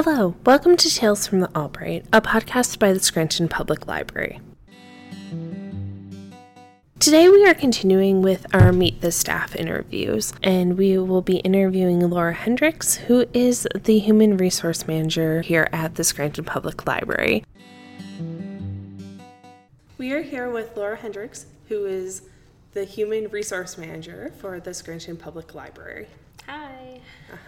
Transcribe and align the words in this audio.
Hello, 0.00 0.36
welcome 0.46 0.76
to 0.76 0.88
Tales 0.88 1.26
from 1.26 1.40
the 1.40 1.50
Albright, 1.58 2.06
a 2.12 2.20
podcast 2.20 2.78
by 2.78 2.92
the 2.92 3.00
Scranton 3.00 3.48
Public 3.48 3.88
Library. 3.88 4.40
Today 7.00 7.28
we 7.28 7.44
are 7.44 7.52
continuing 7.52 8.22
with 8.22 8.46
our 8.54 8.70
Meet 8.70 9.00
the 9.00 9.10
Staff 9.10 9.56
interviews, 9.56 10.32
and 10.40 10.78
we 10.78 10.98
will 10.98 11.20
be 11.20 11.38
interviewing 11.38 11.98
Laura 12.08 12.32
Hendricks, 12.32 12.94
who 12.94 13.26
is 13.34 13.66
the 13.74 13.98
Human 13.98 14.36
Resource 14.36 14.86
Manager 14.86 15.42
here 15.42 15.68
at 15.72 15.96
the 15.96 16.04
Scranton 16.04 16.44
Public 16.44 16.86
Library. 16.86 17.44
We 19.98 20.12
are 20.12 20.22
here 20.22 20.48
with 20.48 20.76
Laura 20.76 20.96
Hendricks, 20.96 21.46
who 21.66 21.86
is 21.86 22.22
the 22.72 22.84
Human 22.84 23.26
Resource 23.30 23.76
Manager 23.76 24.32
for 24.38 24.60
the 24.60 24.74
Scranton 24.74 25.16
Public 25.16 25.56
Library. 25.56 26.06
Hi. 26.46 27.00
Ah, 27.32 27.38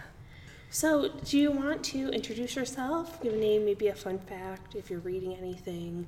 So, 0.73 1.09
do 1.25 1.37
you 1.37 1.51
want 1.51 1.83
to 1.83 2.07
introduce 2.11 2.55
yourself? 2.55 3.21
Give 3.21 3.33
a 3.33 3.35
name, 3.35 3.65
maybe 3.65 3.89
a 3.89 3.93
fun 3.93 4.19
fact, 4.19 4.73
if 4.73 4.89
you're 4.89 5.01
reading 5.01 5.35
anything. 5.35 6.07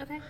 Okay. 0.00 0.20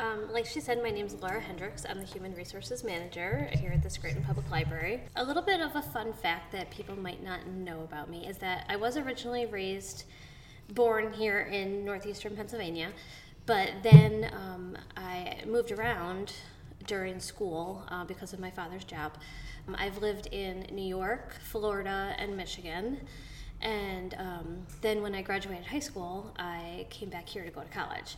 Um, 0.00 0.32
like 0.32 0.46
she 0.46 0.58
said, 0.58 0.82
my 0.82 0.90
name 0.90 1.06
is 1.06 1.14
Laura 1.14 1.40
Hendricks. 1.40 1.86
I'm 1.88 2.00
the 2.00 2.04
Human 2.04 2.34
Resources 2.34 2.82
Manager 2.82 3.48
here 3.52 3.70
at 3.70 3.84
the 3.84 3.88
Scranton 3.88 4.24
Public 4.24 4.50
Library. 4.50 5.02
A 5.14 5.22
little 5.22 5.44
bit 5.44 5.60
of 5.60 5.76
a 5.76 5.82
fun 5.82 6.12
fact 6.12 6.50
that 6.50 6.72
people 6.72 6.98
might 6.98 7.22
not 7.22 7.46
know 7.46 7.82
about 7.82 8.10
me 8.10 8.26
is 8.26 8.38
that 8.38 8.66
I 8.68 8.74
was 8.74 8.96
originally 8.96 9.46
raised, 9.46 10.02
born 10.74 11.12
here 11.12 11.42
in 11.42 11.84
northeastern 11.84 12.34
Pennsylvania, 12.34 12.90
but 13.46 13.70
then 13.84 14.28
um, 14.34 14.76
I 14.96 15.44
moved 15.46 15.70
around 15.70 16.32
during 16.86 17.20
school 17.20 17.84
uh, 17.88 18.04
because 18.04 18.32
of 18.32 18.40
my 18.40 18.50
father's 18.50 18.84
job. 18.84 19.12
Um, 19.66 19.76
I've 19.78 19.98
lived 19.98 20.28
in 20.28 20.66
New 20.72 20.86
York, 20.86 21.34
Florida, 21.42 22.14
and 22.18 22.36
Michigan. 22.36 23.00
And 23.60 24.14
um, 24.18 24.66
then 24.80 25.02
when 25.02 25.14
I 25.14 25.22
graduated 25.22 25.66
high 25.66 25.80
school, 25.80 26.32
I 26.38 26.86
came 26.90 27.08
back 27.08 27.28
here 27.28 27.44
to 27.44 27.50
go 27.50 27.62
to 27.62 27.68
college. 27.68 28.16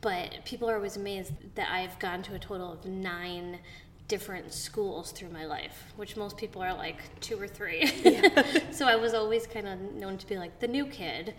But 0.00 0.44
people 0.44 0.70
are 0.70 0.76
always 0.76 0.96
amazed 0.96 1.32
that 1.56 1.68
I've 1.70 1.98
gone 1.98 2.22
to 2.24 2.34
a 2.34 2.38
total 2.38 2.72
of 2.72 2.84
nine 2.86 3.58
different 4.06 4.54
schools 4.54 5.12
through 5.12 5.28
my 5.28 5.44
life, 5.44 5.92
which 5.96 6.16
most 6.16 6.36
people 6.38 6.62
are 6.62 6.72
like 6.72 7.20
two 7.20 7.38
or 7.38 7.46
three. 7.46 7.92
Yeah. 8.02 8.42
so 8.70 8.86
I 8.86 8.96
was 8.96 9.12
always 9.12 9.46
kind 9.46 9.68
of 9.68 9.78
known 9.94 10.16
to 10.18 10.26
be 10.26 10.38
like 10.38 10.60
the 10.60 10.68
new 10.68 10.86
kid. 10.86 11.34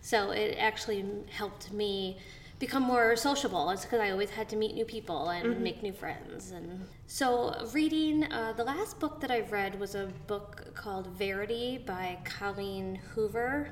So 0.00 0.30
it 0.30 0.56
actually 0.58 1.04
helped 1.30 1.72
me 1.72 2.18
become 2.58 2.82
more 2.82 3.16
sociable. 3.16 3.70
It's 3.70 3.84
because 3.84 4.00
I 4.00 4.10
always 4.10 4.30
had 4.30 4.48
to 4.50 4.56
meet 4.56 4.74
new 4.74 4.84
people 4.84 5.28
and 5.30 5.54
mm-hmm. 5.54 5.62
make 5.62 5.82
new 5.82 5.92
friends. 5.92 6.50
And 6.50 6.86
so, 7.06 7.68
reading 7.72 8.24
uh, 8.24 8.52
the 8.56 8.64
last 8.64 9.00
book 9.00 9.20
that 9.20 9.30
I 9.30 9.40
read 9.40 9.78
was 9.78 9.94
a 9.94 10.06
book 10.26 10.74
called 10.74 11.08
Verity 11.08 11.82
by 11.84 12.18
Colleen 12.24 12.96
Hoover. 13.14 13.70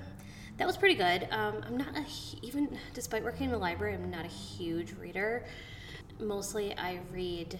That 0.58 0.66
was 0.66 0.76
pretty 0.76 0.96
good. 0.96 1.28
Um, 1.30 1.62
I'm 1.66 1.76
not 1.76 1.96
a, 1.96 2.04
even 2.42 2.78
despite 2.94 3.24
working 3.24 3.46
in 3.46 3.52
the 3.52 3.58
library, 3.58 3.94
I'm 3.94 4.10
not 4.10 4.24
a 4.24 4.28
huge 4.28 4.92
reader. 5.00 5.44
Mostly, 6.18 6.76
I 6.76 7.00
read. 7.12 7.58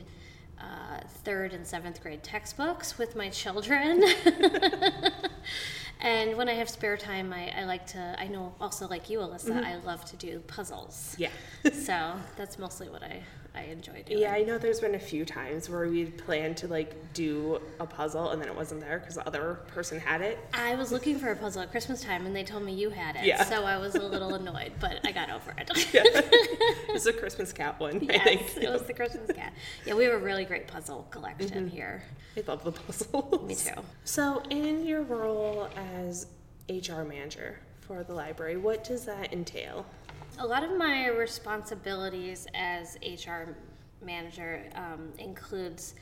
Uh, 0.61 1.01
third 1.25 1.53
and 1.55 1.67
seventh 1.67 2.01
grade 2.01 2.23
textbooks 2.23 2.97
with 2.97 3.17
my 3.17 3.29
children. 3.31 4.01
And 6.03 6.37
when 6.37 6.49
I 6.49 6.55
have 6.55 6.69
spare 6.69 6.97
time, 6.97 7.33
I, 7.33 7.53
I 7.57 7.65
like 7.65 7.87
to, 7.89 8.17
I 8.19 8.27
know 8.27 8.55
also 8.61 8.89
like 8.89 9.09
you, 9.09 9.21
Alyssa, 9.21 9.51
mm-hmm. 9.51 9.65
I 9.65 9.77
love 9.77 10.05
to 10.07 10.17
do 10.17 10.41
puzzles. 10.41 11.15
Yeah. 11.17 11.31
so 11.73 12.15
that's 12.37 12.59
mostly 12.59 12.89
what 12.89 13.05
I, 13.05 13.23
I 13.55 13.65
enjoy 13.65 14.03
doing. 14.03 14.21
Yeah, 14.21 14.33
I 14.33 14.43
know 14.43 14.59
there's 14.59 14.81
been 14.81 14.97
a 14.97 15.01
few 15.01 15.25
times 15.25 15.71
where 15.71 15.87
we 15.87 16.07
planned 16.07 16.57
to 16.59 16.67
like 16.67 17.13
do 17.13 17.61
a 17.79 17.87
puzzle 17.87 18.31
and 18.31 18.43
then 18.43 18.49
it 18.49 18.57
wasn't 18.57 18.81
there 18.81 18.99
because 18.99 19.15
the 19.15 19.27
other 19.29 19.61
person 19.69 20.01
had 20.01 20.23
it. 20.23 20.41
I 20.55 20.75
was 20.75 20.91
looking 20.91 21.21
for 21.21 21.31
a 21.31 21.37
puzzle 21.37 21.63
at 21.63 21.71
Christmas 21.71 22.01
time 22.01 22.27
and 22.27 22.35
they 22.35 22.43
told 22.43 22.65
me 22.65 22.73
you 22.73 22.91
had 22.91 23.15
it. 23.15 23.25
Yeah. 23.25 23.45
So 23.45 23.65
I 23.65 23.79
was 23.79 23.95
a 23.95 24.03
little 24.03 24.35
annoyed, 24.35 24.73
but 24.81 24.99
I 25.05 25.13
got 25.13 25.31
over 25.31 25.55
it. 25.57 25.71
yeah. 25.95 26.03
It's 26.95 27.07
a 27.07 27.13
Christmas 27.13 27.55
cat 27.55 27.81
one, 27.81 28.01
yes, 28.03 28.21
I 28.21 28.37
think. 28.37 28.65
It 28.65 28.71
was 28.71 28.83
the 28.83 28.93
Christmas 28.93 29.31
cat. 29.35 29.55
Yeah, 29.87 29.95
we 29.95 30.05
have 30.05 30.13
a 30.13 30.19
really 30.19 30.45
great 30.45 30.69
puzzle 30.69 31.07
collection 31.11 31.67
mm-hmm. 31.67 31.69
here. 31.69 32.03
I 32.37 32.43
love 32.47 32.65
the 32.65 32.73
puzzles. 32.73 33.49
Me 33.49 33.55
too. 33.55 33.81
So, 34.05 34.43
in 34.51 34.85
your 34.85 35.03
role 35.03 35.52
as 36.13 36.27
HR 36.69 37.03
manager 37.03 37.59
for 37.81 38.05
the 38.05 38.13
library, 38.13 38.59
what 38.59 38.85
does 38.85 39.07
that 39.07 39.33
entail? 39.33 39.87
A 40.39 40.47
lot 40.47 40.63
of 40.63 40.77
my 40.77 41.09
responsibilities 41.09 42.47
as 42.55 42.99
HR 43.03 43.57
manager 44.05 44.63
um, 44.75 45.13
includes 45.19 45.95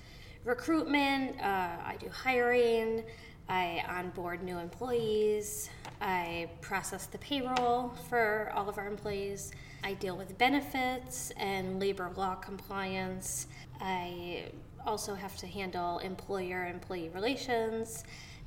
recruitment. 0.44 1.40
Uh, 1.40 1.76
I 1.92 1.96
do 2.00 2.08
hiring. 2.08 3.04
I 3.48 3.84
onboard 3.88 4.42
new 4.42 4.58
employees. 4.58 5.70
I 6.00 6.50
process 6.60 7.06
the 7.06 7.18
payroll 7.18 7.90
for 8.08 8.50
all 8.54 8.68
of 8.68 8.78
our 8.78 8.88
employees. 8.88 9.52
I 9.84 9.94
deal 9.94 10.16
with 10.16 10.36
benefits 10.38 11.32
and 11.36 11.78
labor 11.78 12.10
law 12.16 12.34
compliance. 12.34 13.46
I 13.80 14.50
also 14.84 15.14
have 15.14 15.36
to 15.38 15.46
handle 15.46 15.98
employer 15.98 16.66
employee 16.66 17.10
relations, 17.10 18.04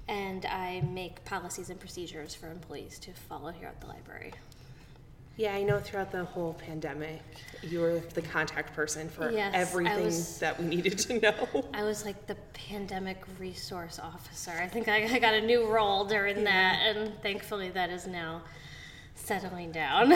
and 0.08 0.46
I 0.46 0.82
make 0.82 1.24
policies 1.26 1.70
and 1.70 1.80
procedures 1.80 2.36
for 2.36 2.52
employees 2.52 3.00
to 3.00 3.12
follow 3.12 3.52
here 3.52 3.68
at 3.68 3.80
the 3.82 3.88
library. 3.88 4.34
Yeah, 5.36 5.56
I 5.56 5.64
know 5.64 5.80
throughout 5.80 6.12
the 6.12 6.26
whole 6.26 6.54
pandemic, 6.54 7.22
you 7.64 7.80
were 7.80 8.00
the 8.14 8.22
contact 8.22 8.76
person 8.76 9.10
for 9.10 9.32
yes, 9.32 9.52
everything 9.56 10.06
was, 10.06 10.38
that 10.38 10.60
we 10.60 10.68
needed 10.68 11.00
to 11.00 11.20
know. 11.20 11.66
I 11.74 11.84
was 11.84 12.06
like 12.06 12.28
the 12.28 12.36
pandemic 12.54 13.24
resource 13.40 14.00
officer. 14.00 14.52
I 14.52 14.68
think 14.68 14.88
I, 14.88 15.06
I 15.06 15.18
got 15.18 15.34
a 15.34 15.42
new 15.42 15.66
role 15.66 16.06
during 16.06 16.38
yeah. 16.38 16.44
that, 16.44 16.96
and 16.96 17.20
thankfully 17.24 17.72
that 17.72 17.90
is 17.90 18.06
now 18.06 18.44
settling 19.16 19.72
down. 19.72 20.16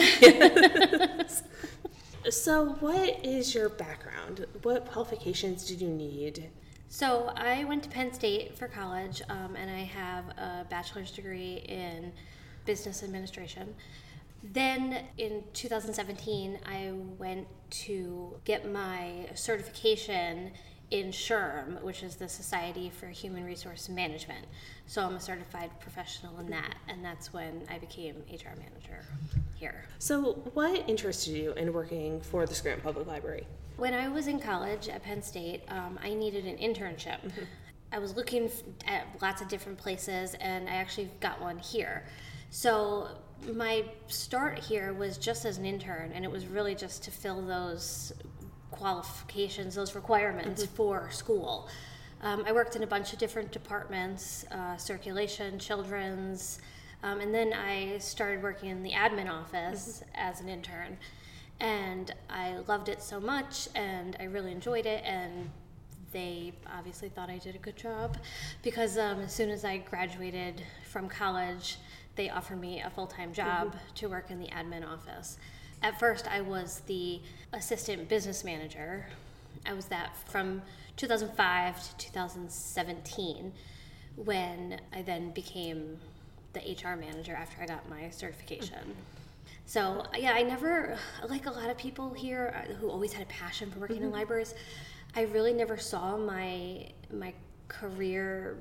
so, 2.30 2.76
what 2.78 3.24
is 3.24 3.52
your 3.52 3.70
background? 3.70 4.46
What 4.62 4.86
qualifications 4.86 5.64
did 5.64 5.80
you 5.80 5.88
need? 5.88 6.48
So, 6.90 7.32
I 7.36 7.64
went 7.64 7.82
to 7.82 7.90
Penn 7.90 8.14
State 8.14 8.56
for 8.56 8.66
college, 8.66 9.20
um, 9.28 9.56
and 9.56 9.70
I 9.70 9.80
have 9.80 10.24
a 10.38 10.66
bachelor's 10.70 11.10
degree 11.10 11.62
in 11.68 12.12
business 12.64 13.02
administration. 13.02 13.74
Then 14.42 15.04
in 15.18 15.44
2017, 15.52 16.58
I 16.64 16.92
went 17.18 17.46
to 17.70 18.40
get 18.44 18.72
my 18.72 19.28
certification 19.34 20.52
in 20.90 21.08
SHRM, 21.08 21.82
which 21.82 22.02
is 22.02 22.16
the 22.16 22.28
Society 22.28 22.90
for 22.90 23.06
Human 23.06 23.44
Resource 23.44 23.88
Management. 23.88 24.46
So 24.86 25.02
I'm 25.02 25.14
a 25.14 25.20
certified 25.20 25.70
professional 25.80 26.38
in 26.38 26.48
that, 26.50 26.76
and 26.88 27.04
that's 27.04 27.32
when 27.32 27.62
I 27.70 27.78
became 27.78 28.16
HR 28.30 28.56
manager 28.56 29.04
here. 29.56 29.84
So, 29.98 30.34
what 30.54 30.88
interested 30.88 31.32
you 31.32 31.52
in 31.52 31.72
working 31.72 32.20
for 32.20 32.46
the 32.46 32.54
Scranton 32.54 32.82
Public 32.82 33.06
Library? 33.06 33.46
When 33.76 33.94
I 33.94 34.08
was 34.08 34.26
in 34.26 34.40
college 34.40 34.88
at 34.88 35.02
Penn 35.02 35.22
State, 35.22 35.62
um, 35.68 35.98
I 36.02 36.14
needed 36.14 36.46
an 36.46 36.56
internship. 36.56 37.20
Mm-hmm. 37.20 37.44
I 37.92 37.98
was 37.98 38.16
looking 38.16 38.50
at 38.86 39.06
lots 39.22 39.40
of 39.40 39.48
different 39.48 39.78
places, 39.78 40.34
and 40.40 40.68
I 40.68 40.74
actually 40.74 41.10
got 41.20 41.40
one 41.40 41.58
here. 41.58 42.04
So 42.50 43.08
my 43.52 43.84
start 44.08 44.58
here 44.58 44.92
was 44.92 45.18
just 45.18 45.44
as 45.44 45.58
an 45.58 45.64
intern, 45.64 46.12
and 46.14 46.24
it 46.24 46.30
was 46.30 46.46
really 46.46 46.74
just 46.74 47.02
to 47.04 47.10
fill 47.10 47.40
those 47.42 48.12
qualifications, 48.70 49.74
those 49.74 49.94
requirements 49.94 50.64
mm-hmm. 50.64 50.74
for 50.74 51.10
school. 51.10 51.68
Um, 52.22 52.44
I 52.46 52.52
worked 52.52 52.74
in 52.74 52.82
a 52.82 52.86
bunch 52.86 53.12
of 53.12 53.18
different 53.18 53.52
departments 53.52 54.44
uh, 54.50 54.76
circulation, 54.76 55.58
children's, 55.58 56.58
um, 57.02 57.20
and 57.20 57.32
then 57.32 57.52
I 57.52 57.98
started 57.98 58.42
working 58.42 58.70
in 58.70 58.82
the 58.82 58.90
admin 58.90 59.30
office 59.30 60.02
mm-hmm. 60.02 60.10
as 60.14 60.40
an 60.40 60.48
intern. 60.48 60.98
And 61.60 62.12
I 62.30 62.58
loved 62.68 62.88
it 62.88 63.02
so 63.02 63.18
much, 63.18 63.68
and 63.74 64.16
I 64.20 64.24
really 64.24 64.52
enjoyed 64.52 64.86
it. 64.86 65.02
And 65.04 65.50
they 66.12 66.52
obviously 66.72 67.08
thought 67.08 67.30
I 67.30 67.38
did 67.38 67.54
a 67.54 67.58
good 67.58 67.76
job 67.76 68.16
because 68.62 68.96
um, 68.96 69.20
as 69.20 69.32
soon 69.32 69.50
as 69.50 69.64
I 69.64 69.78
graduated 69.78 70.62
from 70.84 71.08
college, 71.08 71.78
they 72.16 72.30
offered 72.30 72.60
me 72.60 72.80
a 72.80 72.90
full 72.90 73.06
time 73.06 73.32
job 73.32 73.68
mm-hmm. 73.68 73.94
to 73.94 74.08
work 74.08 74.30
in 74.30 74.38
the 74.38 74.48
admin 74.48 74.86
office. 74.86 75.38
At 75.82 75.98
first, 75.98 76.26
I 76.26 76.40
was 76.40 76.82
the 76.86 77.20
assistant 77.52 78.08
business 78.08 78.44
manager. 78.44 79.06
I 79.66 79.72
was 79.72 79.86
that 79.86 80.16
from 80.26 80.62
2005 80.96 81.98
to 81.98 82.06
2017 82.06 83.52
when 84.16 84.80
I 84.92 85.02
then 85.02 85.30
became 85.30 85.98
the 86.52 86.60
HR 86.60 86.96
manager 86.96 87.34
after 87.34 87.62
I 87.62 87.66
got 87.66 87.88
my 87.88 88.10
certification. 88.10 88.78
Mm-hmm. 88.78 88.92
So, 89.66 90.04
yeah, 90.16 90.32
I 90.32 90.42
never, 90.42 90.98
like 91.28 91.46
a 91.46 91.50
lot 91.50 91.70
of 91.70 91.76
people 91.76 92.12
here 92.14 92.54
uh, 92.56 92.72
who 92.74 92.88
always 92.88 93.12
had 93.12 93.22
a 93.22 93.26
passion 93.26 93.70
for 93.70 93.80
working 93.80 93.96
mm-hmm. 93.96 94.06
in 94.06 94.12
libraries, 94.12 94.54
I 95.14 95.22
really 95.22 95.52
never 95.52 95.76
saw 95.76 96.16
my 96.16 96.88
my 97.12 97.32
career 97.68 98.56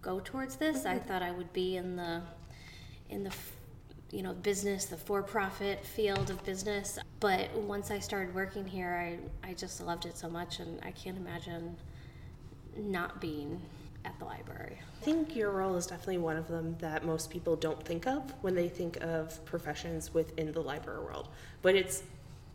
go 0.00 0.20
towards 0.20 0.56
this. 0.56 0.78
Mm-hmm. 0.78 0.88
I 0.88 0.98
thought 0.98 1.22
I 1.22 1.30
would 1.32 1.52
be 1.52 1.76
in 1.76 1.96
the 1.96 2.22
in 3.10 3.24
the 3.24 3.32
you 4.12 4.22
know 4.22 4.32
business 4.34 4.84
the 4.84 4.96
for-profit 4.96 5.84
field 5.84 6.30
of 6.30 6.44
business 6.44 6.98
but 7.18 7.52
once 7.54 7.90
i 7.90 7.98
started 7.98 8.32
working 8.34 8.66
here 8.66 9.18
i, 9.44 9.48
I 9.48 9.54
just 9.54 9.80
loved 9.80 10.06
it 10.06 10.16
so 10.16 10.28
much 10.28 10.60
and 10.60 10.78
i 10.84 10.92
can't 10.92 11.16
imagine 11.16 11.76
not 12.76 13.20
being 13.20 13.60
at 14.04 14.18
the 14.18 14.24
library. 14.24 14.78
I 15.00 15.04
think 15.04 15.36
your 15.36 15.50
role 15.50 15.76
is 15.76 15.86
definitely 15.86 16.18
one 16.18 16.36
of 16.36 16.48
them 16.48 16.76
that 16.80 17.04
most 17.04 17.30
people 17.30 17.56
don't 17.56 17.82
think 17.84 18.06
of 18.06 18.22
when 18.42 18.54
they 18.54 18.68
think 18.68 18.96
of 19.00 19.44
professions 19.44 20.12
within 20.12 20.52
the 20.52 20.60
library 20.60 21.00
world, 21.00 21.28
but 21.62 21.74
it's 21.74 22.02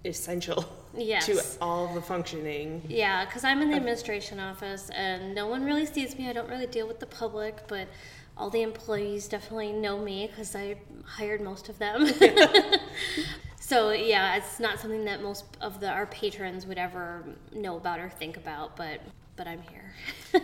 essential 0.06 0.66
Yes. 0.98 1.26
to 1.28 1.42
all 1.62 1.94
the 1.94 2.02
functioning. 2.02 2.82
Yeah, 2.88 3.26
because 3.26 3.44
I'm 3.44 3.62
in 3.62 3.70
the 3.70 3.76
administration 3.76 4.40
office 4.40 4.90
and 4.90 5.36
no 5.36 5.46
one 5.48 5.64
really 5.64 5.86
sees 5.86 6.18
me. 6.18 6.28
I 6.30 6.34
don't 6.34 6.50
really 6.50 6.66
deal 6.66 6.88
with 6.88 7.00
the 7.00 7.06
public, 7.06 7.68
but 7.68 7.88
all 8.36 8.50
the 8.50 8.64
employees 8.64 9.28
definitely 9.28 9.74
know 9.74 10.00
me 10.00 10.26
because 10.28 10.56
I 10.56 10.78
hired 11.06 11.42
most 11.42 11.70
of 11.70 11.78
them. 11.78 12.08
so 13.60 13.92
yeah, 13.92 14.38
it's 14.38 14.60
not 14.60 14.80
something 14.80 15.06
that 15.06 15.22
most 15.22 15.46
of 15.62 15.80
the 15.80 15.90
our 15.90 16.06
patrons 16.08 16.66
would 16.66 16.78
ever 16.78 17.24
know 17.54 17.78
about 17.78 18.00
or 18.00 18.10
think 18.10 18.38
about, 18.38 18.76
but 18.76 19.02
but 19.36 19.48
I'm 19.48 19.62
here. 19.70 19.94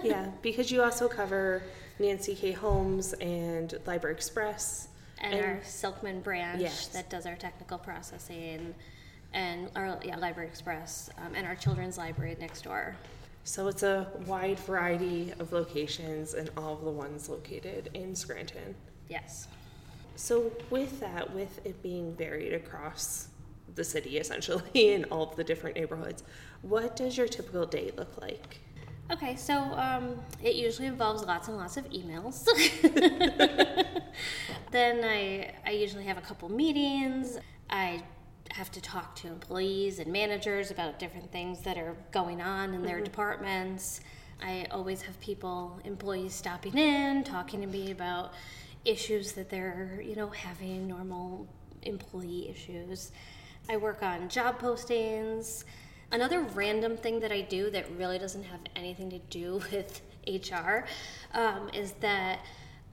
yeah, 0.04 0.30
because 0.44 0.72
you 0.72 0.84
also 0.84 1.08
cover 1.08 1.64
Nancy 1.98 2.36
Kay 2.36 2.52
Holmes 2.52 3.14
and 3.14 3.74
Library 3.88 4.16
Express. 4.16 4.88
and, 5.20 5.34
our 5.34 5.60
Silkman 5.64 6.22
branch 6.22 6.62
Yes. 6.62 6.88
that 6.90 7.10
does 7.10 7.26
our 7.26 7.36
technical 7.36 7.80
processing, 7.80 8.76
and 9.34 9.70
our 9.76 10.00
yeah, 10.04 10.18
Library 10.18 10.48
Express, 10.48 11.10
um, 11.18 11.34
and 11.36 11.46
our 11.46 11.56
children's 11.56 11.98
library 11.98 12.36
next 12.40 12.64
door. 12.64 12.96
So 13.44 13.68
it's 13.68 13.84
a 13.84 14.08
wide 14.26 14.60
variety 14.60 15.34
of 15.40 15.52
locations 15.52 16.34
and 16.34 16.50
all 16.56 16.74
of 16.74 16.84
the 16.84 16.92
ones 16.92 17.28
located 17.28 17.90
in 17.94 18.16
Scranton. 18.16 18.74
Yes. 19.10 19.48
So 20.16 20.52
with 20.70 21.00
that, 21.02 21.34
with 21.34 21.66
it 21.66 21.82
being 21.84 22.16
varied 22.16 22.54
across 22.54 23.28
the 23.76 23.84
city 23.84 24.18
essentially 24.18 24.64
in 24.74 25.06
all 25.06 25.30
of 25.30 25.36
the 25.36 25.44
different 25.44 25.76
neighborhoods, 25.76 26.24
what 26.62 26.96
does 26.96 27.18
your 27.18 27.28
typical 27.28 27.66
day 27.66 27.92
look 27.98 28.22
like? 28.22 28.60
Okay, 29.12 29.36
so 29.36 29.56
um, 29.56 30.18
it 30.42 30.56
usually 30.56 30.88
involves 30.88 31.24
lots 31.26 31.50
and 31.50 31.58
lots 31.58 31.76
of 31.76 31.84
emails. 31.90 32.46
then 34.72 35.04
I, 35.04 35.52
I 35.66 35.72
usually 35.72 36.06
have 36.06 36.18
a 36.18 36.22
couple 36.22 36.50
meetings. 36.50 37.38
I 37.70 38.02
have 38.54 38.72
to 38.72 38.80
talk 38.80 39.16
to 39.16 39.28
employees 39.28 39.98
and 39.98 40.12
managers 40.12 40.70
about 40.70 41.00
different 41.00 41.32
things 41.32 41.62
that 41.62 41.76
are 41.76 41.98
going 42.12 42.40
on 42.40 42.76
in 42.76 42.84
their 42.84 43.02
departments. 43.02 44.02
I 44.44 44.68
always 44.70 45.02
have 45.02 45.20
people, 45.20 45.80
employees 45.84 46.36
stopping 46.36 46.78
in, 46.78 47.24
talking 47.24 47.62
to 47.62 47.68
me 47.68 47.90
about 47.90 48.34
issues 48.86 49.32
that 49.32 49.50
they're, 49.50 50.04
you 50.06 50.16
know, 50.16 50.28
having, 50.28 50.88
normal 50.88 51.48
employee 51.82 52.48
issues. 52.48 53.12
I 53.70 53.78
work 53.78 54.04
on 54.04 54.30
job 54.30 54.60
postings. 54.60 55.64
Another 56.12 56.42
random 56.42 56.96
thing 56.96 57.20
that 57.22 57.32
I 57.32 57.42
do 57.42 57.72
that 57.72 57.90
really 57.98 58.20
doesn't 58.20 58.44
have 58.44 58.60
anything 58.76 59.10
to 59.10 59.20
do 59.32 59.64
with 59.72 60.02
HR 60.28 60.86
um, 61.34 61.70
is 61.74 61.94
that 62.02 62.40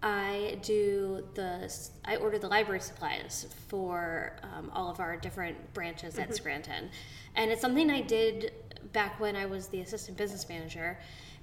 I 0.02 0.58
do 0.62 1.26
the 1.34 1.72
I 2.04 2.16
order 2.16 2.38
the 2.38 2.48
library 2.48 2.80
supplies 2.80 3.46
for 3.68 4.36
um, 4.42 4.70
all 4.74 4.90
of 4.90 5.00
our 5.00 5.16
different 5.16 5.74
branches 5.74 6.18
at 6.18 6.34
Scranton, 6.34 6.90
and 7.34 7.50
it's 7.50 7.60
something 7.60 7.90
I 7.90 8.00
did 8.00 8.52
back 8.92 9.20
when 9.20 9.36
I 9.36 9.46
was 9.46 9.68
the 9.68 9.80
assistant 9.80 10.16
business 10.16 10.48
manager, 10.48 10.98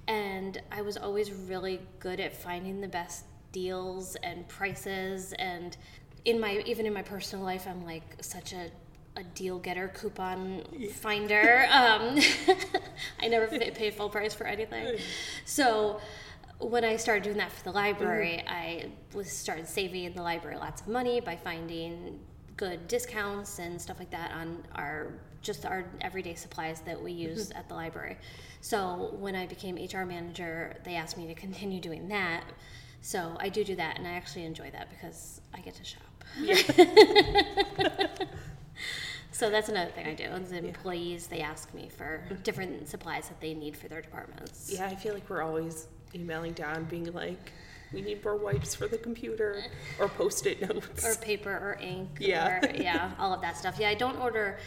and 0.08 0.60
I 0.72 0.82
was 0.82 0.96
always 0.96 1.30
really 1.30 1.80
good 2.00 2.18
at 2.18 2.34
finding 2.36 2.80
the 2.80 2.88
best 2.88 3.24
deals 3.52 4.16
and 4.16 4.46
prices. 4.48 5.32
And 5.34 5.76
in 6.24 6.40
my 6.40 6.62
even 6.66 6.84
in 6.84 6.92
my 6.92 7.02
personal 7.02 7.44
life 7.44 7.66
I'm 7.68 7.84
like 7.84 8.16
such 8.20 8.52
a 8.52 8.70
a 9.16 9.24
deal 9.34 9.58
getter 9.58 9.88
coupon 9.88 10.62
finder. 10.92 11.66
Um, 11.72 12.18
I 13.20 13.28
never 13.28 13.46
pay 13.46 13.70
pay 13.70 13.90
full 13.90 14.08
price 14.08 14.34
for 14.34 14.46
anything. 14.46 14.98
So 15.44 16.00
when 16.58 16.84
I 16.84 16.96
started 16.96 17.22
doing 17.22 17.38
that 17.38 17.52
for 17.52 17.64
the 17.64 17.72
library 17.72 18.42
mm. 18.44 18.50
I 18.50 18.86
was 19.14 19.30
started 19.30 19.66
saving 19.68 20.04
in 20.04 20.14
the 20.14 20.22
library 20.22 20.56
lots 20.56 20.82
of 20.82 20.88
money 20.88 21.20
by 21.20 21.36
finding 21.36 22.18
good 22.56 22.88
discounts 22.88 23.60
and 23.60 23.80
stuff 23.80 23.98
like 23.98 24.10
that 24.10 24.32
on 24.32 24.64
our 24.74 25.12
just 25.40 25.64
our 25.64 25.84
everyday 26.00 26.34
supplies 26.34 26.80
that 26.82 27.00
we 27.00 27.12
mm-hmm. 27.12 27.30
use 27.30 27.50
at 27.52 27.68
the 27.68 27.74
library. 27.74 28.18
So 28.60 29.14
when 29.18 29.34
I 29.34 29.46
became 29.46 29.76
HR 29.76 30.04
manager, 30.04 30.76
they 30.84 30.96
asked 30.96 31.16
me 31.16 31.26
to 31.28 31.34
continue 31.34 31.80
doing 31.80 32.08
that. 32.08 32.44
So 33.00 33.36
I 33.38 33.48
do 33.48 33.62
do 33.62 33.76
that, 33.76 33.96
and 33.96 34.06
I 34.06 34.12
actually 34.12 34.44
enjoy 34.44 34.70
that 34.72 34.90
because 34.90 35.40
I 35.54 35.60
get 35.60 35.74
to 35.76 35.84
shop. 35.84 36.02
Yeah. 36.40 36.56
so 39.30 39.48
that's 39.48 39.68
another 39.68 39.92
thing 39.92 40.06
I 40.08 40.14
do. 40.14 40.24
As 40.24 40.50
employees, 40.50 41.28
they 41.28 41.40
ask 41.40 41.72
me 41.72 41.88
for 41.96 42.24
mm-hmm. 42.24 42.42
different 42.42 42.88
supplies 42.88 43.28
that 43.28 43.40
they 43.40 43.54
need 43.54 43.76
for 43.76 43.86
their 43.86 44.02
departments. 44.02 44.70
Yeah, 44.72 44.86
I 44.86 44.96
feel 44.96 45.14
like 45.14 45.30
we're 45.30 45.42
always 45.42 45.86
emailing 46.14 46.52
down 46.52 46.84
being 46.84 47.12
like, 47.12 47.52
we 47.92 48.02
need 48.02 48.22
more 48.22 48.36
wipes 48.36 48.74
for 48.74 48.86
the 48.86 48.98
computer 48.98 49.62
or 49.98 50.08
post-it 50.08 50.60
notes. 50.60 51.04
or 51.06 51.14
paper 51.22 51.50
or 51.50 51.78
ink 51.80 52.18
Yeah. 52.20 52.60
or 52.62 52.70
yeah 52.76 53.12
all 53.18 53.32
of 53.32 53.40
that 53.40 53.56
stuff 53.56 53.76
yeah 53.78 53.88
i 53.88 53.94
don't 53.94 54.18
order 54.18 54.58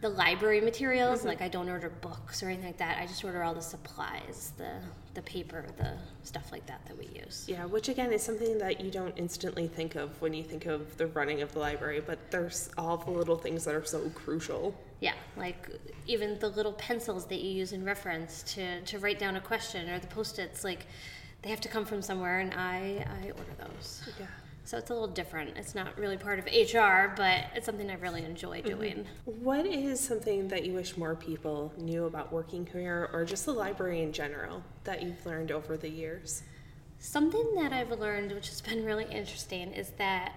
the 0.00 0.08
library 0.08 0.60
materials 0.60 1.20
mm-hmm. 1.20 1.28
like 1.28 1.40
i 1.42 1.48
don't 1.48 1.68
order 1.68 1.88
books 2.00 2.42
or 2.42 2.46
anything 2.46 2.66
like 2.66 2.76
that 2.76 2.98
i 2.98 3.06
just 3.06 3.24
order 3.24 3.42
all 3.42 3.54
the 3.54 3.62
supplies 3.62 4.52
the 4.58 4.70
the 5.14 5.22
paper 5.22 5.64
the 5.78 5.92
stuff 6.22 6.52
like 6.52 6.66
that 6.66 6.84
that 6.86 6.96
we 6.98 7.06
use 7.18 7.46
Yeah, 7.48 7.64
which 7.64 7.88
again 7.88 8.12
is 8.12 8.22
something 8.22 8.58
that 8.58 8.80
you 8.82 8.90
don't 8.90 9.14
instantly 9.16 9.66
think 9.66 9.94
of 9.94 10.20
when 10.20 10.34
you 10.34 10.44
think 10.44 10.66
of 10.66 10.94
the 10.98 11.06
running 11.06 11.40
of 11.40 11.52
the 11.54 11.58
library, 11.60 12.02
but 12.04 12.18
there's 12.30 12.68
all 12.76 12.98
the 12.98 13.10
little 13.10 13.36
things 13.38 13.64
that 13.64 13.74
are 13.74 13.84
so 13.84 14.10
crucial. 14.10 14.74
yeah 15.00 15.14
like 15.38 15.70
even 16.06 16.38
the 16.40 16.48
little 16.50 16.74
pencils 16.74 17.24
that 17.26 17.40
you 17.40 17.50
use 17.50 17.72
in 17.72 17.82
reference 17.82 18.42
to 18.42 18.82
to 18.82 18.98
write 18.98 19.18
down 19.18 19.36
a 19.36 19.40
question 19.40 19.88
or 19.88 19.98
the 19.98 20.06
post-its 20.08 20.62
like 20.64 20.86
they 21.40 21.48
have 21.48 21.60
to 21.62 21.68
come 21.68 21.86
from 21.86 22.02
somewhere 22.02 22.40
and 22.40 22.52
i 22.54 23.02
i 23.22 23.30
order 23.30 23.54
those 23.58 24.02
Yeah. 24.20 24.26
So 24.66 24.76
it's 24.76 24.90
a 24.90 24.92
little 24.92 25.08
different 25.08 25.56
it's 25.56 25.74
not 25.74 25.96
really 25.98 26.16
part 26.16 26.38
of 26.38 26.44
hr 26.44 27.14
but 27.16 27.44
it's 27.54 27.64
something 27.64 27.90
i 27.90 27.94
really 27.94 28.24
enjoy 28.24 28.60
doing 28.60 29.06
What 29.24 29.66
is 29.66 30.00
something 30.00 30.48
that 30.48 30.64
you 30.64 30.72
wish 30.72 30.96
more 30.96 31.14
people 31.14 31.72
knew 31.76 32.04
about 32.04 32.32
working 32.32 32.66
here 32.66 33.08
or 33.12 33.24
just 33.24 33.44
the 33.46 33.52
library 33.52 34.02
in 34.02 34.12
general 34.12 34.62
that 34.84 35.02
you've 35.02 35.24
learned 35.26 35.50
over 35.50 35.76
the 35.76 35.88
years? 35.88 36.42
Something 36.98 37.54
that 37.56 37.72
I've 37.72 37.90
learned, 37.90 38.32
which 38.32 38.48
has 38.48 38.60
been 38.60 38.84
really 38.84 39.04
interesting, 39.04 39.72
is 39.72 39.90
that, 39.98 40.32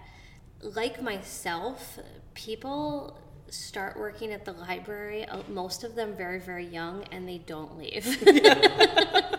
like 0.61 1.01
myself, 1.01 1.99
people 2.33 3.19
start 3.49 3.97
working 3.97 4.31
at 4.31 4.45
the 4.45 4.53
library, 4.53 5.25
uh, 5.25 5.41
most 5.47 5.83
of 5.83 5.95
them 5.95 6.13
very, 6.15 6.39
very 6.39 6.65
young, 6.65 7.03
and 7.11 7.27
they 7.27 7.37
don't 7.39 7.77
leave. 7.77 8.05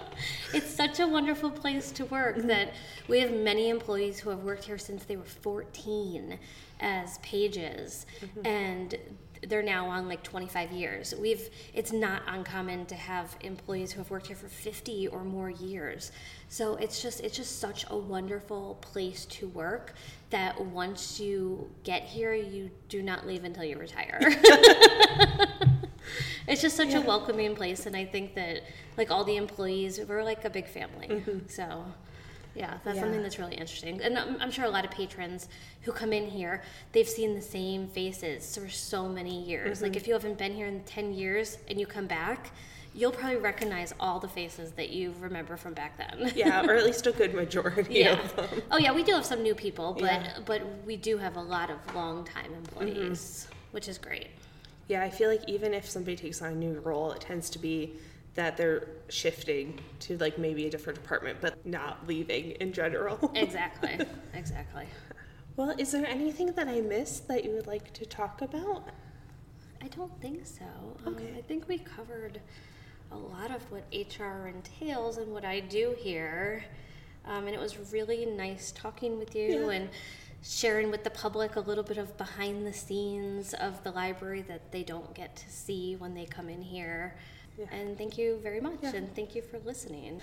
it's 0.53 0.75
such 0.75 1.01
a 1.01 1.07
wonderful 1.07 1.51
place 1.51 1.91
to 1.93 2.05
work 2.07 2.37
that 2.37 2.75
we 3.09 3.21
have 3.21 3.33
many 3.33 3.69
employees 3.69 4.19
who 4.19 4.31
have 4.31 4.41
worked 4.41 4.65
here 4.65 4.79
since 4.79 5.05
they 5.05 5.17
were 5.17 5.25
14 5.25 6.39
as 6.81 7.19
pages, 7.19 8.07
mm-hmm. 8.21 8.47
and 8.47 8.97
they're 9.47 9.63
now 9.63 9.87
on 9.87 10.09
like 10.09 10.23
25 10.23 10.71
years. 10.73 11.15
We've 11.19 11.49
it's 11.73 11.93
not 11.93 12.23
uncommon 12.27 12.87
to 12.87 12.95
have 12.95 13.37
employees 13.41 13.93
who 13.93 13.99
have 14.01 14.11
worked 14.11 14.27
here 14.27 14.37
for 14.37 14.49
50 14.49 15.09
or 15.09 15.25
more 15.25 15.51
years. 15.51 16.13
So 16.49 16.77
it's 16.77 17.03
just 17.03 17.21
it's 17.21 17.37
just 17.37 17.59
such 17.59 17.87
a 17.91 17.97
wonderful 17.97 18.77
place 18.81 19.25
to 19.27 19.49
work 19.49 19.95
that 20.31 20.61
once 20.61 21.19
you 21.19 21.71
get 21.85 22.03
here 22.03 22.35
you 22.35 22.71
do 22.89 23.03
not 23.03 23.27
leave 23.27 23.45
until 23.45 23.65
you 23.65 23.79
retire. 23.79 24.21
it's 26.49 26.63
just 26.63 26.77
such 26.77 26.95
a 26.95 27.01
welcoming 27.01 27.55
place 27.55 27.87
and 27.87 27.97
I 27.97 28.05
think 28.05 28.35
that 28.35 28.63
like 28.97 29.11
all 29.11 29.25
the 29.25 29.37
employees 29.37 30.01
we're 30.09 30.23
like 30.25 30.45
a 30.45 30.51
big 30.51 30.67
family. 30.67 31.09
Mm-hmm. 31.09 31.39
So 31.49 31.85
yeah, 32.55 32.79
that's 32.85 32.97
Yeah. 32.97 33.03
something 33.03 33.23
that's 33.23 33.39
really 33.39 33.55
interesting. 33.55 34.01
And 34.03 34.19
I'm, 34.19 34.37
I'm 34.41 34.51
sure 34.51 34.65
a 34.65 34.71
lot 34.71 34.85
of 34.85 34.91
patrons 34.91 35.49
who 35.83 35.93
come 35.93 36.13
in 36.13 36.27
here, 36.27 36.63
they've 36.93 37.09
seen 37.09 37.35
the 37.35 37.43
same 37.43 37.87
faces 37.89 38.57
for 38.57 38.69
so 38.69 39.09
many 39.09 39.43
years. 39.43 39.83
Like 39.83 39.93
mm-hmm. 39.93 39.99
if 39.99 40.07
you 40.09 40.15
haven't 40.15 40.39
been 40.39 40.53
here 40.55 40.67
in 40.67 40.83
10 40.85 41.15
years 41.15 41.59
and 41.69 41.79
you 41.79 41.87
come 41.87 42.07
back, 42.07 42.51
you'll 42.95 43.13
probably 43.13 43.37
recognize 43.37 43.95
all 44.01 44.19
the 44.19 44.29
faces 44.29 44.73
that 44.73 44.91
you 44.91 45.15
remember 45.21 45.57
from 45.57 45.75
back 45.75 45.97
then. 45.97 46.33
Yeah, 46.35 46.67
or 46.67 46.75
at 46.75 46.85
least 46.91 47.07
a 47.07 47.13
good 47.13 47.35
majority 47.35 48.01
Yeah. 48.01 48.21
of 48.21 48.35
them. 48.37 48.63
Oh 48.71 48.79
yeah, 48.79 48.93
we 48.93 49.05
do 49.05 49.13
have 49.13 49.25
some 49.25 49.43
new 49.43 49.55
people, 49.55 49.93
but 49.95 50.03
Yeah. 50.03 50.39
but 50.45 50.63
we 50.85 50.97
do 50.97 51.17
have 51.19 51.37
a 51.37 51.43
lot 51.43 51.71
of 51.71 51.79
long 51.95 52.25
time 52.25 52.53
employees, 52.53 53.47
mm-hmm. 53.49 53.55
which 53.73 53.89
is 53.89 53.97
great. 53.99 54.29
Yeah, 54.91 55.05
I 55.05 55.11
feel 55.11 55.31
like 55.31 55.49
even 55.49 55.73
if 55.73 55.89
somebody 55.89 56.17
takes 56.17 56.43
on 56.43 56.53
a 56.53 56.57
new 56.57 56.81
role, 56.81 57.13
it 57.13 57.21
tends 57.21 57.49
to 57.51 57.61
be 57.61 57.93
that 58.35 58.57
they're 58.57 58.89
shifting 59.09 59.79
to 60.01 60.19
like 60.19 60.37
maybe 60.37 60.67
a 60.67 60.71
different 60.71 61.01
department, 61.01 61.39
but 61.41 61.65
not 61.65 62.09
leaving 62.09 62.51
in 62.63 62.73
general. 62.73 63.31
Exactly. 63.37 64.01
exactly. 64.35 64.87
well, 65.55 65.73
is 65.79 65.93
there 65.93 66.05
anything 66.07 66.51
that 66.55 66.67
I 66.67 66.81
missed 66.81 67.29
that 67.29 67.45
you 67.45 67.53
would 67.53 67.69
like 67.69 67.93
to 67.93 68.05
talk 68.05 68.43
about? 68.43 68.89
I 69.81 69.87
don't 69.87 70.21
think 70.21 70.45
so. 70.45 70.65
Um, 71.07 71.15
Okay. 71.15 71.35
I 71.39 71.43
think 71.43 71.69
we 71.69 71.79
covered 71.79 72.41
a 73.13 73.17
lot 73.17 73.53
of 73.53 73.63
what 73.71 73.85
HR 73.95 74.49
entails 74.49 75.19
and 75.19 75.33
what 75.33 75.45
I 75.45 75.61
do 75.61 75.95
here. 75.97 76.65
Um, 77.27 77.47
and 77.47 77.55
it 77.55 77.61
was 77.61 77.93
really 77.93 78.27
nice 78.27 78.73
talking 78.73 79.19
with 79.21 79.37
you 79.37 79.67
Yeah. 79.67 79.77
and 79.77 79.89
sharing 80.43 80.91
with 80.91 81.05
the 81.05 81.11
public 81.11 81.57
a 81.57 81.61
little 81.61 81.85
bit 81.85 81.99
of 81.99 82.17
behind 82.17 82.67
the 82.67 82.73
scenes 82.73 83.55
of 83.55 83.83
the 83.85 83.91
library 83.91 84.43
that 84.43 84.73
they 84.73 84.83
don't 84.83 85.15
get 85.15 85.37
to 85.37 85.51
see 85.51 85.97
when 85.97 86.15
they 86.15 86.25
come 86.25 86.49
in 86.49 86.63
here. 86.63 87.15
Yeah. 87.59 87.67
And 87.73 87.99
thank 87.99 88.17
you 88.17 88.39
very 88.43 88.61
much. 88.61 88.79
Yeah. 88.83 88.95
And 88.95 89.15
thank 89.15 89.35
you 89.35 89.43
for 89.43 89.59
listening. 89.61 90.21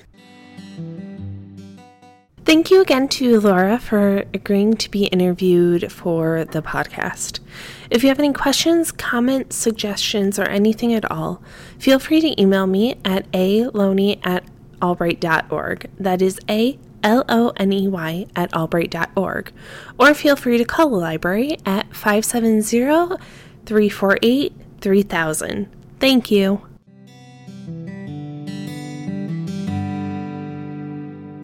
Thank 2.46 2.72
you 2.72 2.82
again 2.82 3.10
to 3.10 3.42
Laura 3.42 3.78
for 3.78 4.24
agreeing 4.34 4.76
to 4.78 4.90
be 4.90 5.08
interviewed 5.08 5.92
for 5.92 6.46
the 6.46 6.62
podcast. 6.62 7.42
If 7.90 8.04
you 8.04 8.10
have 8.10 8.20
any 8.20 8.32
questions, 8.32 8.94
comments, 8.94 9.58
suggestions, 9.58 10.40
or 10.40 10.46
anything 10.46 10.94
at 10.94 11.12
all, 11.12 11.42
feel 11.78 12.00
free 12.00 12.22
to 12.22 12.42
email 12.42 12.66
me 12.66 12.96
at 13.04 13.30
aloney 13.34 14.26
at 14.26 14.46
albright.org. 14.82 15.90
That 16.00 16.22
is 16.22 16.40
A 16.50 16.80
L 17.04 17.24
O 17.30 17.54
N 17.58 17.72
E 17.74 17.88
Y 17.88 18.26
at 18.36 18.54
albright.org. 18.54 19.52
Or 20.00 20.14
feel 20.14 20.36
free 20.36 20.58
to 20.58 20.66
call 20.66 20.90
the 20.90 20.98
library 20.98 21.58
at 21.66 21.96
570 21.96 23.18
348 23.66 24.54
3000. 24.82 25.70
Thank 26.00 26.32
you. 26.32 26.67